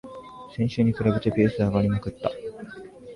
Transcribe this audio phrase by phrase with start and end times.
[0.55, 2.31] 先週に比べてペース上がりまくった